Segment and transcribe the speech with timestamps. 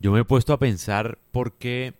[0.00, 1.94] Yo me he puesto a pensar por qué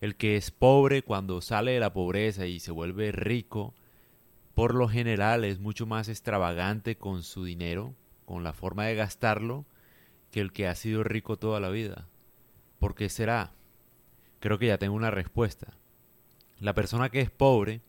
[0.00, 3.74] el que es pobre cuando sale de la pobreza y se vuelve rico,
[4.54, 7.94] por lo general es mucho más extravagante con su dinero,
[8.24, 9.66] con la forma de gastarlo,
[10.30, 12.08] que el que ha sido rico toda la vida.
[12.78, 13.52] ¿Por qué será?
[14.40, 15.76] Creo que ya tengo una respuesta.
[16.60, 17.82] La persona que es pobre,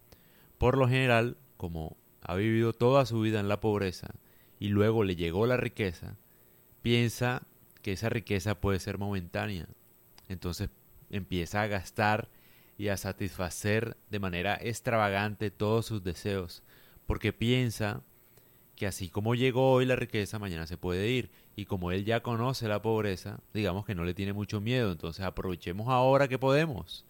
[0.57, 4.15] por lo general, como ha vivido toda su vida en la pobreza
[4.59, 6.17] y luego le llegó la riqueza,
[6.81, 7.43] piensa
[7.81, 9.67] que esa riqueza puede ser momentánea.
[10.27, 10.69] Entonces
[11.09, 12.29] empieza a gastar
[12.77, 16.63] y a satisfacer de manera extravagante todos sus deseos,
[17.05, 18.03] porque piensa
[18.75, 21.29] que así como llegó hoy la riqueza, mañana se puede ir.
[21.57, 25.25] Y como él ya conoce la pobreza, digamos que no le tiene mucho miedo, entonces
[25.25, 27.03] aprovechemos ahora que podemos.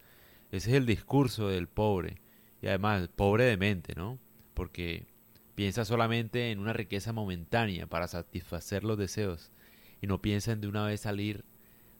[0.50, 2.16] Ese es el discurso del pobre.
[2.60, 4.18] Y además, pobre de mente, ¿no?
[4.54, 5.06] Porque
[5.54, 9.52] piensa solamente en una riqueza momentánea para satisfacer los deseos
[10.00, 11.44] y no piensa en de una vez salir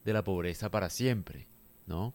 [0.05, 1.47] de la pobreza para siempre,
[1.87, 2.15] ¿no?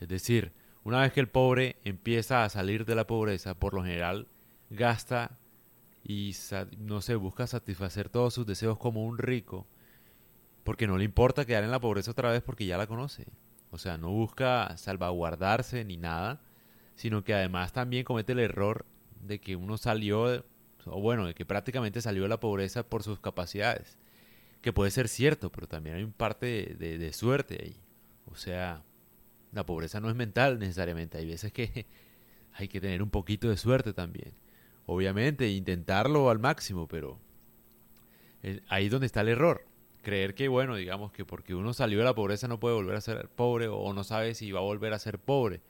[0.00, 0.52] Es decir,
[0.84, 4.28] una vez que el pobre empieza a salir de la pobreza, por lo general
[4.70, 5.38] gasta
[6.04, 6.34] y
[6.78, 9.66] no se busca satisfacer todos sus deseos como un rico,
[10.64, 13.26] porque no le importa quedar en la pobreza otra vez porque ya la conoce.
[13.70, 16.40] O sea, no busca salvaguardarse ni nada,
[16.94, 18.86] sino que además también comete el error
[19.22, 20.44] de que uno salió,
[20.86, 23.98] o bueno, de que prácticamente salió de la pobreza por sus capacidades.
[24.60, 27.76] Que puede ser cierto, pero también hay un parte de, de suerte ahí.
[28.26, 28.84] O sea,
[29.52, 31.18] la pobreza no es mental necesariamente.
[31.18, 31.86] Hay veces que
[32.52, 34.34] hay que tener un poquito de suerte también.
[34.86, 37.18] Obviamente, intentarlo al máximo, pero
[38.68, 39.64] ahí es donde está el error.
[40.02, 43.00] Creer que, bueno, digamos que porque uno salió de la pobreza no puede volver a
[43.00, 45.60] ser pobre o no sabe si va a volver a ser pobre.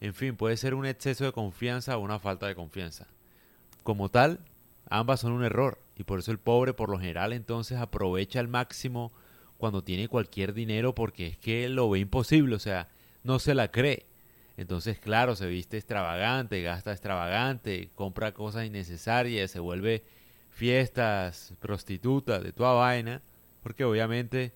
[0.00, 3.08] En fin, puede ser un exceso de confianza o una falta de confianza.
[3.82, 4.40] Como tal,
[4.88, 8.48] ambas son un error y por eso el pobre por lo general entonces aprovecha al
[8.48, 9.12] máximo
[9.56, 12.88] cuando tiene cualquier dinero porque es que lo ve imposible, o sea,
[13.22, 14.06] no se la cree.
[14.56, 20.04] Entonces, claro, se viste extravagante, gasta extravagante, compra cosas innecesarias, se vuelve
[20.52, 23.20] fiestas, prostitutas, de toda vaina,
[23.62, 24.52] porque obviamente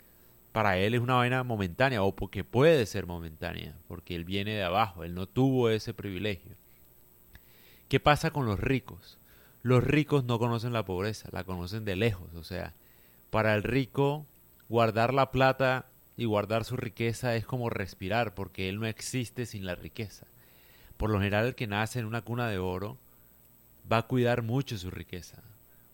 [0.53, 4.63] para él es una vaina momentánea o porque puede ser momentánea, porque él viene de
[4.63, 6.53] abajo, él no tuvo ese privilegio.
[7.89, 9.19] ¿Qué pasa con los ricos?
[9.69, 12.73] Los ricos no conocen la pobreza, la conocen de lejos, o sea,
[13.29, 14.25] para el rico
[14.71, 15.85] guardar la plata
[16.17, 20.27] y guardar su riqueza es como respirar, porque él no existe sin la riqueza.
[20.97, 22.97] Por lo general el que nace en una cuna de oro
[23.93, 25.43] va a cuidar mucho su riqueza.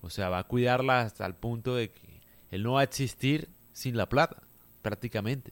[0.03, 2.21] O sea, va a cuidarla hasta el punto de que
[2.53, 4.37] él no va a existir sin la plata,
[4.83, 5.51] prácticamente.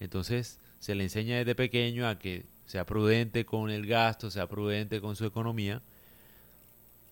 [0.00, 5.00] Entonces se le enseña desde pequeño a que sea prudente con el gasto, sea prudente
[5.00, 5.82] con su economía,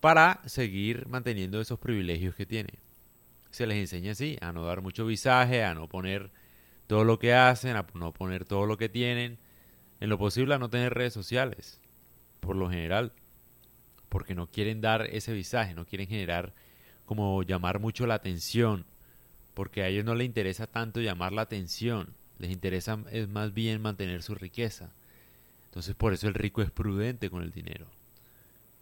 [0.00, 2.74] para seguir manteniendo esos privilegios que tiene.
[3.50, 6.30] Se les enseña así, a no dar mucho visaje, a no poner
[6.86, 9.38] todo lo que hacen, a no poner todo lo que tienen,
[10.00, 11.80] en lo posible a no tener redes sociales,
[12.40, 13.12] por lo general,
[14.08, 16.52] porque no quieren dar ese visaje, no quieren generar
[17.04, 18.84] como llamar mucho la atención,
[19.54, 23.82] porque a ellos no les interesa tanto llamar la atención, les interesa es más bien
[23.82, 24.90] mantener su riqueza.
[25.64, 27.86] Entonces por eso el rico es prudente con el dinero,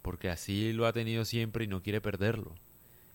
[0.07, 2.51] porque así lo ha tenido siempre y no quiere perderlo.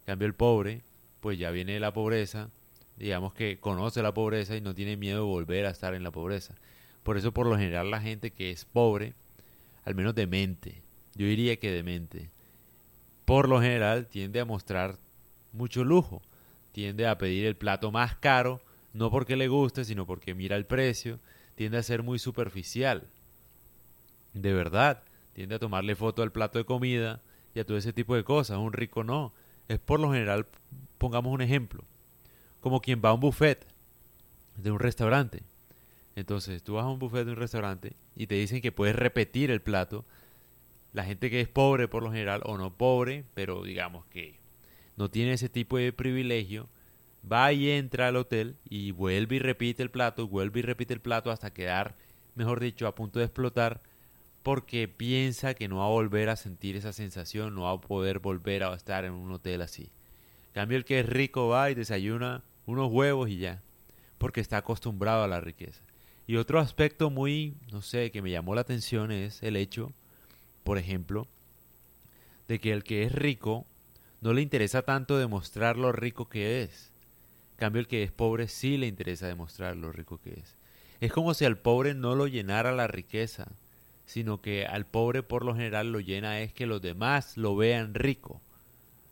[0.01, 0.83] En cambio el pobre,
[1.21, 2.51] pues ya viene de la pobreza,
[2.99, 6.11] digamos que conoce la pobreza y no tiene miedo de volver a estar en la
[6.11, 6.55] pobreza.
[7.03, 9.15] Por eso por lo general la gente que es pobre,
[9.87, 10.83] al menos de mente,
[11.15, 12.29] yo diría que de mente,
[13.25, 14.99] por lo general tiende a mostrar
[15.55, 16.21] mucho lujo,
[16.73, 18.61] tiende a pedir el plato más caro,
[18.93, 21.21] no porque le guste, sino porque mira el precio,
[21.55, 23.09] tiende a ser muy superficial.
[24.35, 27.21] De verdad, tiende a tomarle foto al plato de comida
[27.55, 28.59] y a todo ese tipo de cosas.
[28.59, 29.33] Un rico no.
[29.69, 30.47] Es por lo general,
[30.99, 31.85] pongamos un ejemplo
[32.63, 33.67] como quien va a un buffet
[34.57, 35.43] de un restaurante.
[36.15, 39.51] Entonces, tú vas a un buffet de un restaurante y te dicen que puedes repetir
[39.51, 40.05] el plato.
[40.93, 44.39] La gente que es pobre por lo general, o no pobre, pero digamos que
[44.97, 46.69] no tiene ese tipo de privilegio,
[47.31, 51.01] va y entra al hotel y vuelve y repite el plato, vuelve y repite el
[51.01, 51.97] plato hasta quedar,
[52.37, 53.81] mejor dicho, a punto de explotar,
[54.43, 58.19] porque piensa que no va a volver a sentir esa sensación, no va a poder
[58.19, 59.91] volver a estar en un hotel así.
[60.53, 63.63] Cambio, el que es rico va y desayuna unos huevos y ya,
[64.19, 65.83] porque está acostumbrado a la riqueza.
[66.27, 69.93] Y otro aspecto muy, no sé, que me llamó la atención es el hecho,
[70.65, 71.27] por ejemplo,
[72.49, 73.67] de que el que es rico
[74.21, 76.91] no le interesa tanto demostrar lo rico que es.
[77.53, 80.57] En cambio, el que es pobre sí le interesa demostrar lo rico que es.
[81.01, 83.49] Es como si al pobre no lo llenara la riqueza,
[84.13, 87.95] sino que al pobre por lo general lo llena es que los demás lo vean
[87.95, 88.43] rico,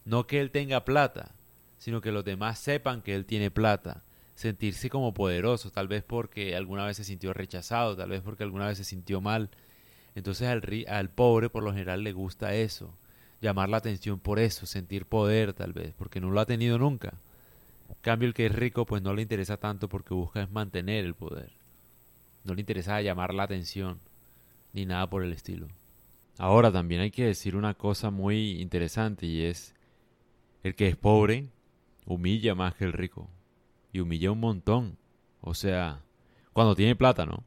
[0.05, 1.31] no que él tenga plata,
[1.79, 4.03] sino que los demás sepan que él tiene plata,
[4.35, 8.67] sentirse como poderoso, tal vez porque alguna vez se sintió rechazado, tal vez porque alguna
[8.67, 9.49] vez se sintió mal.
[10.15, 12.93] Entonces al, al pobre por lo general le gusta eso,
[13.41, 17.15] llamar la atención por eso, sentir poder tal vez, porque no lo ha tenido nunca.
[17.89, 21.07] En cambio el que es rico pues no le interesa tanto porque busca es mantener
[21.07, 21.53] el poder.
[22.45, 23.99] No le interesa llamar la atención,
[24.73, 25.69] ni nada por el estilo.
[26.39, 29.75] Ahora también hay que decir una cosa muy interesante y es,
[30.63, 31.49] el que es pobre
[32.07, 33.29] humilla más que el rico.
[33.93, 34.99] Y humilla un montón.
[35.41, 36.03] O sea,
[36.53, 37.45] cuando tiene plata, ¿no?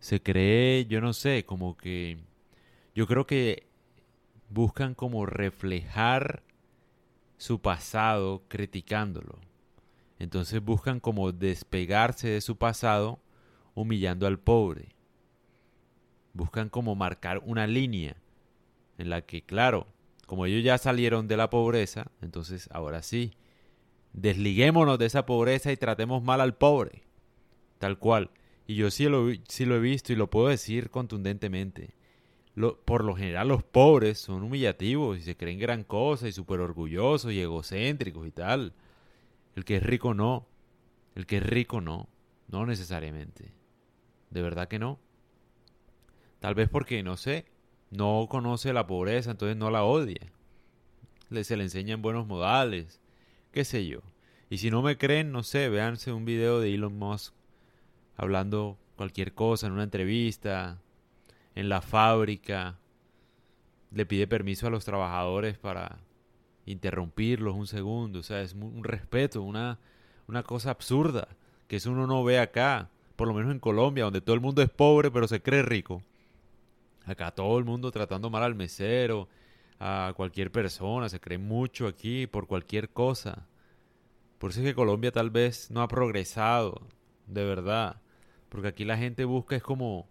[0.00, 2.18] Se cree, yo no sé, como que...
[2.94, 3.66] Yo creo que
[4.50, 6.42] buscan como reflejar
[7.36, 9.38] su pasado criticándolo.
[10.18, 13.20] Entonces buscan como despegarse de su pasado
[13.74, 14.94] humillando al pobre.
[16.34, 18.16] Buscan como marcar una línea
[18.98, 19.86] en la que, claro,
[20.26, 23.32] como ellos ya salieron de la pobreza, entonces ahora sí,
[24.12, 27.02] desliguémonos de esa pobreza y tratemos mal al pobre.
[27.78, 28.30] Tal cual.
[28.66, 31.94] Y yo sí lo, sí lo he visto y lo puedo decir contundentemente.
[32.84, 37.32] por lo general los pobres son humillativos y se creen gran cosa y súper orgullosos
[37.32, 38.72] y egocéntricos y tal.
[39.56, 40.46] El que es rico no.
[41.14, 42.08] El que es rico no.
[42.48, 43.52] No necesariamente.
[44.30, 44.98] De verdad que no.
[46.42, 47.46] Tal vez porque, no sé,
[47.92, 50.32] no conoce la pobreza, entonces no la odia.
[51.30, 53.00] Le, se le enseñan buenos modales,
[53.52, 54.00] qué sé yo.
[54.50, 57.32] Y si no me creen, no sé, véanse un video de Elon Musk
[58.16, 60.80] hablando cualquier cosa en una entrevista,
[61.54, 62.76] en la fábrica.
[63.92, 66.00] Le pide permiso a los trabajadores para
[66.66, 68.18] interrumpirlos un segundo.
[68.18, 69.78] O sea, es un respeto, una,
[70.26, 71.28] una cosa absurda
[71.68, 74.60] que eso uno no ve acá, por lo menos en Colombia, donde todo el mundo
[74.60, 76.02] es pobre pero se cree rico.
[77.04, 79.28] Acá todo el mundo tratando mal al mesero,
[79.78, 83.48] a cualquier persona, se cree mucho aquí por cualquier cosa.
[84.38, 86.86] Por eso es que Colombia tal vez no ha progresado,
[87.26, 88.00] de verdad.
[88.48, 90.08] Porque aquí la gente busca es como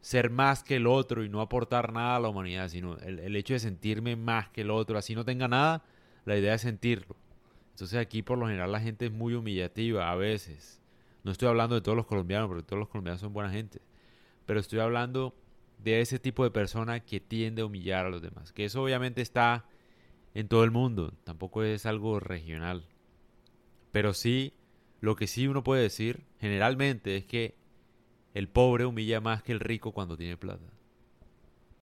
[0.00, 3.34] ser más que el otro y no aportar nada a la humanidad, sino el, el
[3.36, 4.98] hecho de sentirme más que el otro.
[4.98, 5.82] Así no tenga nada,
[6.24, 7.16] la idea es sentirlo.
[7.70, 10.80] Entonces aquí por lo general la gente es muy humillativa a veces.
[11.24, 13.80] No estoy hablando de todos los colombianos, porque todos los colombianos son buena gente.
[14.46, 15.34] Pero estoy hablando
[15.78, 18.52] de ese tipo de persona que tiende a humillar a los demás.
[18.52, 19.66] Que eso obviamente está
[20.34, 22.86] en todo el mundo, tampoco es algo regional.
[23.92, 24.52] Pero sí,
[25.00, 27.54] lo que sí uno puede decir generalmente es que
[28.34, 30.75] el pobre humilla más que el rico cuando tiene plata.